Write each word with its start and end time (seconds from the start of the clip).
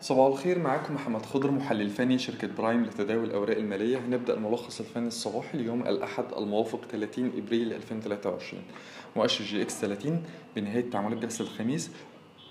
صباح 0.00 0.26
الخير 0.26 0.58
معاكم 0.58 0.94
محمد 0.94 1.26
خضر 1.26 1.50
محلل 1.50 1.90
فني 1.90 2.18
شركة 2.18 2.48
برايم 2.48 2.84
لتداول 2.84 3.24
الأوراق 3.24 3.56
المالية. 3.56 3.98
هنبدأ 3.98 4.34
الملخص 4.34 4.80
الفني 4.80 5.06
الصباحي 5.08 5.58
ليوم 5.58 5.82
الأحد 5.82 6.24
الموافق 6.36 6.84
30 6.84 7.32
إبريل 7.36 7.72
2023 7.72 8.62
مؤشر 9.16 9.44
EGX 9.44 9.80
30 9.80 10.22
بنهاية 10.56 10.90
تعاملات 10.90 11.18
جلسة 11.18 11.44
الخميس. 11.44 11.90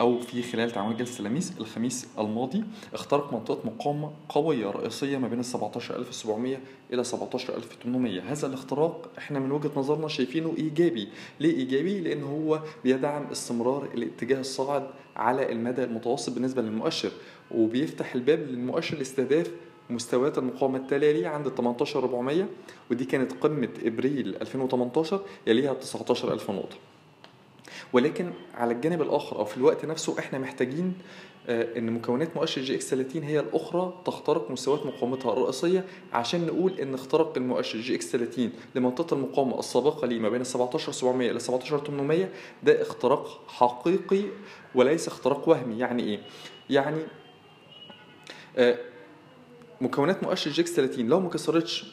أو 0.00 0.18
في 0.18 0.42
خلال 0.42 0.70
تعاملات 0.70 0.98
جلسة 0.98 1.20
الخميس 1.20 1.52
الخميس 1.60 2.06
الماضي 2.18 2.64
اخترق 2.94 3.32
منطقة 3.32 3.58
مقاومة 3.64 4.10
قوية 4.28 4.70
رئيسية 4.70 5.18
ما 5.18 5.28
بين 5.28 5.38
ال 5.38 5.44
17700 5.44 6.58
إلى 6.92 7.04
17800 7.04 8.20
هذا 8.32 8.46
الاختراق 8.46 9.08
إحنا 9.18 9.38
من 9.38 9.52
وجهة 9.52 9.70
نظرنا 9.76 10.08
شايفينه 10.08 10.54
إيجابي 10.58 11.08
ليه 11.40 11.56
إيجابي؟ 11.56 12.00
لأن 12.00 12.22
هو 12.22 12.60
بيدعم 12.84 13.26
استمرار 13.26 13.88
الاتجاه 13.94 14.40
الصاعد 14.40 14.86
على 15.16 15.52
المدى 15.52 15.84
المتوسط 15.84 16.32
بالنسبة 16.32 16.62
للمؤشر 16.62 17.10
وبيفتح 17.50 18.14
الباب 18.14 18.38
للمؤشر 18.38 18.96
لاستهداف 18.96 19.50
مستويات 19.90 20.38
المقاومة 20.38 20.78
التالية 20.78 21.28
عند 21.28 21.48
18400 21.48 22.46
ودي 22.90 23.04
كانت 23.04 23.32
قمة 23.32 23.68
إبريل 23.84 24.36
2018 24.40 25.20
يليها 25.46 25.74
19000 25.74 26.50
نقطة 26.50 26.76
ولكن 27.92 28.30
على 28.54 28.74
الجانب 28.74 29.02
الآخر 29.02 29.38
أو 29.38 29.44
في 29.44 29.56
الوقت 29.56 29.84
نفسه 29.84 30.18
إحنا 30.18 30.38
محتاجين 30.38 30.94
آه، 31.48 31.78
إن 31.78 31.92
مكونات 31.92 32.36
مؤشر 32.36 32.60
EGX 32.62 32.90
30 32.90 33.22
هي 33.22 33.40
الأخرى 33.40 34.02
تخترق 34.04 34.50
مستويات 34.50 34.86
مقاومتها 34.86 35.32
الرئيسية 35.32 35.84
عشان 36.12 36.46
نقول 36.46 36.80
إن 36.80 36.94
اختراق 36.94 37.32
المؤشر 37.36 37.78
EGX 37.80 38.10
30 38.12 38.52
لمنطقة 38.74 39.14
المقاومة 39.14 39.58
السابقة 39.58 40.06
ليه 40.06 40.18
ما 40.18 40.28
بين 40.28 40.44
17700 40.44 41.30
إلى 41.30 41.38
17800 41.38 42.28
ده 42.62 42.82
اختراق 42.82 43.40
حقيقي 43.48 44.22
وليس 44.74 45.08
اختراق 45.08 45.48
وهمي. 45.48 45.78
يعني 45.78 46.02
إيه؟ 46.02 46.20
يعني 46.70 47.02
آه، 48.56 48.78
مكونات 49.80 50.22
مؤشر 50.22 50.50
EGX 50.50 50.72
30 50.72 51.06
لو 51.06 51.20
ما 51.20 51.28
كسرتش 51.28 51.84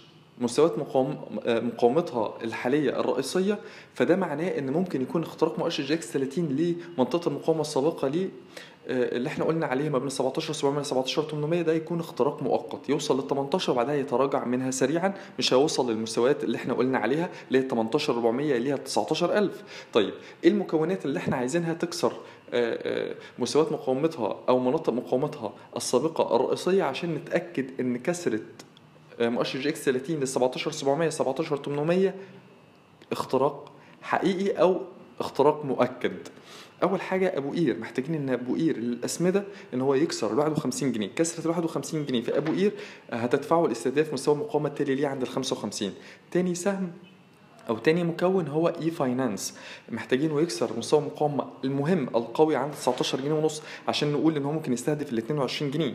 مستويات 0.41 0.79
مقاوم 0.79 1.17
مقاومتها 1.47 2.33
الحالية 2.43 2.99
الرئيسية 2.99 3.59
فده 3.93 4.15
معناه 4.15 4.47
إن 4.57 4.69
ممكن 4.69 5.01
يكون 5.01 5.23
اختراق 5.23 5.59
مؤشر 5.59 5.83
EGX 5.83 6.11
30 6.11 6.45
لمنطقة 6.97 7.27
المقاومة 7.29 7.61
السابقة 7.61 8.07
ليه 8.07 8.29
آه، 8.87 9.15
اللي 9.17 9.29
إحنا 9.29 9.45
قلنا 9.45 9.65
عليه 9.65 9.89
ما 9.89 9.97
بين 9.99 10.09
17700 10.09 10.81
ل 10.81 10.85
17800 10.85 11.61
ده 11.61 11.73
يكون 11.73 11.99
اختراق 11.99 12.43
مؤقت 12.43 12.89
يوصل 12.89 13.19
لل 13.21 13.27
18 13.27 13.71
وبعدها 13.71 13.95
يتراجع 13.95 14.45
منها 14.45 14.71
سريعا 14.71 15.13
مش 15.39 15.53
هيوصل 15.53 15.91
للمستويات 15.91 16.43
اللي 16.43 16.57
إحنا 16.57 16.73
قلنا 16.73 16.97
عليها 16.97 17.29
اللي 17.47 17.59
هي 17.59 17.67
18400 17.69 18.57
اللي 18.57 18.73
هي 18.73 18.77
19000 18.77 19.63
طيب 19.93 20.13
إيه 20.43 20.49
المكونات 20.49 21.05
اللي 21.05 21.19
إحنا 21.19 21.35
عايزينها 21.37 21.73
تكسر 21.73 22.13
آه، 22.53 23.11
آه، 23.11 23.15
مستويات 23.39 23.71
مقاومتها 23.71 24.39
أو 24.49 24.59
مناطق 24.59 24.93
مقاومتها 24.93 25.53
السابقة 25.77 26.35
الرئيسية 26.35 26.83
عشان 26.83 27.15
نتأكد 27.15 27.79
إن 27.79 27.97
كسره 27.97 28.39
مؤشر 29.21 29.59
EGX 29.59 29.85
30 29.85 30.15
لل 30.15 30.27
17700 30.27 31.09
17800 31.09 32.13
اختراق 33.11 33.71
حقيقي 34.01 34.61
أو 34.61 34.81
اختراق 35.19 35.65
مؤكد. 35.65 36.17
أول 36.83 37.01
حاجة 37.01 37.37
أبو 37.37 37.51
قير 37.51 37.79
محتاجين 37.79 38.15
إن 38.15 38.29
أبو 38.29 38.55
قير 38.55 38.77
للاسمده 38.77 39.43
إن 39.73 39.81
هو 39.81 39.93
يكسر 39.93 40.33
ال 40.33 40.39
51 40.39 40.91
جنيه. 40.91 41.07
كسره 41.15 41.45
ال 41.45 41.49
51 41.49 42.05
جنيه 42.05 42.21
في 42.21 42.37
أبو 42.37 42.51
قير 42.51 42.71
هتدفعه 43.11 43.67
لاستهداف 43.67 44.13
مستوى 44.13 44.35
المقاومه 44.35 44.69
التالي 44.69 44.95
ليه 44.95 45.07
عند 45.07 45.21
ال 45.21 45.27
55 45.27 45.93
تاني 46.31 46.55
سهم 46.55 46.91
أو 47.69 47.77
تاني 47.77 48.03
مكون 48.03 48.47
هو 48.47 48.67
e-finance 48.67 49.57
محتاجينه 49.89 50.41
يكسر 50.41 50.77
مستوى 50.77 50.99
المقاومه 50.99 51.45
المهم 51.63 52.07
القوي 52.07 52.55
عند 52.55 52.73
19 52.73 53.21
جنيه 53.21 53.33
ونص 53.33 53.61
عشان 53.87 54.11
نقول 54.11 54.35
إن 54.37 54.45
هو 54.45 54.51
ممكن 54.51 54.73
يستهدف 54.73 55.13
ال 55.13 55.17
22 55.17 55.71
جنيه. 55.71 55.93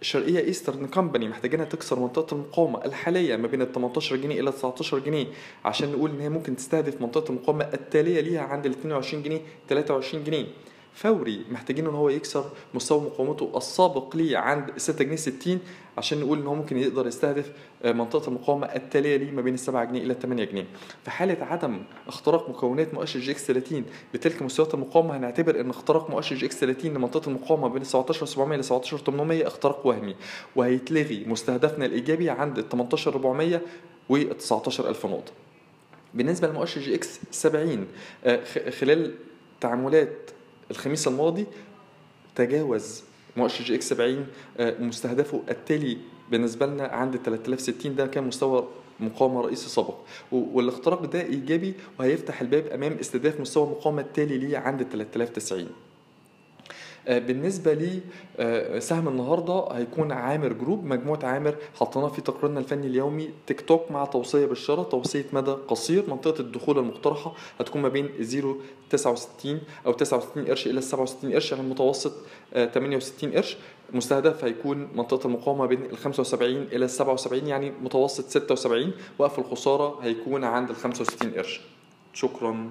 الشرقية 0.00 0.40
Eastern 0.40 0.86
Company 0.86 1.28
محتاجينها 1.28 1.64
تكسر 1.64 1.98
منطقة 1.98 2.34
المقاومة 2.34 2.84
الحالية 2.84 3.36
ما 3.36 3.46
بين 3.46 3.62
ال 3.62 3.72
18 3.72 4.16
جنيه 4.16 4.40
إلى 4.40 4.52
19 4.52 4.98
جنيه 4.98 5.26
عشان 5.64 5.92
نقول 5.92 6.10
إن 6.10 6.20
هي 6.20 6.28
ممكن 6.28 6.56
تستهدف 6.56 7.00
منطقة 7.00 7.30
المقاومة 7.30 7.64
التالية 7.74 8.20
ليها 8.20 8.42
عند 8.42 8.66
ال 8.66 8.72
22 8.72 9.22
جنيه 9.22 9.40
23 9.68 10.24
جنيه. 10.24 10.46
فوري 10.94 11.44
محتاجين 11.50 11.86
إن 11.86 11.94
هو 11.94 12.08
يكسر 12.08 12.44
مستوى 12.74 13.00
مقاومته 13.00 13.52
السابق 13.56 14.16
ليه 14.16 14.38
عند 14.38 14.70
6 14.76 15.04
جنيه 15.04 15.16
60 15.16 15.58
عشان 15.98 16.20
نقول 16.20 16.38
إن 16.38 16.46
هو 16.46 16.54
ممكن 16.54 16.76
يقدر 16.78 17.06
يستهدف 17.06 17.52
آه، 17.82 17.92
منطقة 17.92 18.28
المقاومة 18.28 18.66
التالية 18.66 19.16
ليه 19.16 19.30
ما 19.30 19.42
بين 19.42 19.54
ال 19.54 19.58
7 19.58 19.84
جنيه 19.84 20.02
إلى 20.02 20.14
8 20.14 20.44
جنيه. 20.44 20.64
في 21.04 21.10
حالة 21.10 21.44
عدم 21.44 21.82
اختراق 22.08 22.50
مكونات 22.50 22.94
مؤشر 22.94 23.20
EGX 23.20 23.46
30 23.46 23.84
بتلك 24.14 24.42
مستويات 24.42 24.74
المقاومة 24.74 25.16
هنعتبر 25.16 25.60
إن 25.60 25.70
اختراق 25.70 26.10
مؤشر 26.10 26.36
EGX 26.36 26.56
30 26.60 26.90
لمنطقة 26.94 27.28
المقاومة 27.28 27.68
بين 27.68 27.84
17700 27.84 28.58
ل 28.58 28.64
17800 28.64 29.46
اختراق 29.46 29.86
وهمي 29.86 30.14
وهيتلغي 30.56 31.24
مستهدفنا 31.26 31.84
الإيجابي 31.86 32.30
عند 32.30 32.58
ال 32.58 32.68
18400 32.68 33.60
و 34.08 34.16
19000 34.22 35.06
نقطة. 35.06 35.32
بالنسبة 36.14 36.48
لمؤشر 36.48 36.80
EGX 36.80 37.20
70 37.30 37.86
آه، 38.24 38.70
خلال 38.70 39.14
تعاملات 39.60 40.30
الخميس 40.70 41.08
الماضي 41.08 41.46
تجاوز 42.34 43.02
مؤشر 43.36 43.64
EGX 43.64 43.88
70 43.88 44.26
آه، 44.58 44.78
مستهدفه 44.80 45.42
التالي 45.50 45.98
بالنسبة 46.30 46.66
لنا 46.66 46.84
عند 46.86 47.16
3060 47.24 47.96
ده 47.96 48.06
كان 48.06 48.24
مستوى 48.24 48.68
مقاومة 49.00 49.40
رئيسي 49.40 49.68
سابق. 49.68 49.94
والاختراق 50.32 51.04
ده 51.04 51.20
إيجابي 51.22 51.74
وهيفتح 52.00 52.40
الباب 52.40 52.66
أمام 52.66 52.92
استهداف 52.92 53.40
مستوى 53.40 53.64
المقاومة 53.64 54.02
التالي 54.02 54.38
ليه 54.38 54.58
عند 54.58 54.82
3090 54.92 55.62
آه، 55.62 55.66
بالنسبة 57.08 57.72
لي 57.74 58.00
آه، 58.38 58.78
سهم 58.78 59.08
النهارده 59.08 59.68
هيكون 59.72 60.12
Amer 60.12 60.52
Group 60.52 60.84
مجموعة 60.84 61.18
عامر 61.22 61.54
حطيناها 61.74 62.08
في 62.08 62.20
تقريرنا 62.20 62.60
الفني 62.60 62.86
اليومي 62.86 63.30
تيك 63.46 63.60
توك 63.60 63.90
مع 63.90 64.04
توصية 64.04 64.46
بالشراء 64.46 64.84
توصية 64.84 65.24
مدى 65.32 65.50
قصير. 65.50 66.04
منطقة 66.10 66.40
الدخول 66.40 66.78
المقترحة 66.78 67.34
هتكون 67.60 67.82
ما 67.82 67.88
بين 67.88 68.08
069 68.90 69.60
أو 69.86 69.92
69 69.92 70.44
قرش 70.46 70.66
إلى 70.66 70.80
67 70.80 71.32
قرش 71.32 71.52
يعني 71.52 71.64
المتوسط 71.64 72.12
68 72.54 73.32
قرش. 73.32 73.56
مستهدف 73.92 74.44
هيكون 74.44 74.88
منطقة 74.94 75.26
المقاومة 75.26 75.66
بين 75.66 75.82
ال 75.82 75.96
75 75.98 76.56
إلى 76.62 76.84
ال 76.84 76.90
77 76.90 77.46
يعني 77.46 77.70
متوسط 77.82 78.28
76 78.28 78.92
وقف 79.18 79.38
الخسارة 79.38 79.98
هيكون 80.02 80.44
عند 80.44 80.70
ال 80.70 80.76
65 80.76 81.30
قرش. 81.30 81.60
شكرا. 82.12 82.70